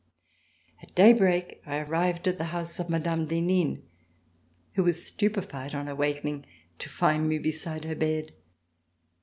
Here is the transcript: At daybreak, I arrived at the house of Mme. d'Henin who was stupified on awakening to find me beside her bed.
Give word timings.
At 0.81 0.95
daybreak, 0.95 1.61
I 1.63 1.77
arrived 1.77 2.27
at 2.27 2.39
the 2.39 2.45
house 2.45 2.79
of 2.79 2.89
Mme. 2.89 3.25
d'Henin 3.25 3.83
who 4.73 4.81
was 4.83 5.05
stupified 5.05 5.75
on 5.75 5.87
awakening 5.87 6.47
to 6.79 6.89
find 6.89 7.29
me 7.29 7.37
beside 7.37 7.85
her 7.85 7.93
bed. 7.93 8.33